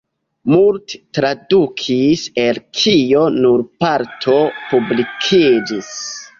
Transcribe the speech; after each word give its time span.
Multe 0.53 0.99
tradukis, 1.17 2.23
el 2.45 2.61
kio 2.79 3.23
nur 3.37 3.63
parto 3.87 4.41
publikiĝis. 4.73 5.97